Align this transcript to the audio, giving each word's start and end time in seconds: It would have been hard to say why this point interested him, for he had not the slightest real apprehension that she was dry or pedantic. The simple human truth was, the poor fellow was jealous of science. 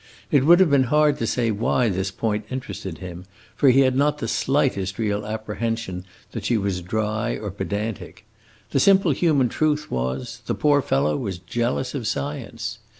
It 0.31 0.47
would 0.47 0.59
have 0.59 0.71
been 0.71 0.85
hard 0.89 1.19
to 1.19 1.27
say 1.27 1.51
why 1.51 1.87
this 1.87 2.09
point 2.09 2.45
interested 2.49 2.97
him, 2.97 3.25
for 3.55 3.69
he 3.69 3.81
had 3.81 3.95
not 3.95 4.17
the 4.17 4.27
slightest 4.27 4.97
real 4.97 5.27
apprehension 5.27 6.05
that 6.31 6.43
she 6.43 6.57
was 6.57 6.81
dry 6.81 7.37
or 7.37 7.51
pedantic. 7.51 8.25
The 8.71 8.79
simple 8.79 9.11
human 9.11 9.47
truth 9.47 9.91
was, 9.91 10.41
the 10.47 10.55
poor 10.55 10.81
fellow 10.81 11.17
was 11.17 11.37
jealous 11.37 11.93
of 11.93 12.07
science. 12.07 12.79